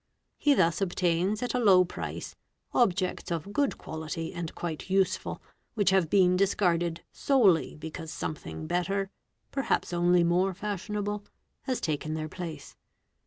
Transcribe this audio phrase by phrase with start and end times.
[0.39, 2.35] He thus obtains at a lo price
[2.73, 5.43] objects of good quality and quite useful,
[5.75, 9.11] which have been discarde solely because something better,
[9.51, 11.23] perhaps only more fashionable,
[11.65, 12.75] has t uke their place.